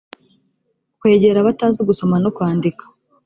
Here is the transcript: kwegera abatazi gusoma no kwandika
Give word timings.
kwegera 0.99 1.37
abatazi 1.39 1.81
gusoma 1.89 2.15
no 2.23 2.29
kwandika 2.35 2.83